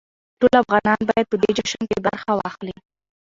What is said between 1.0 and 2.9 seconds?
بايد په دې جشن کې برخه واخلي.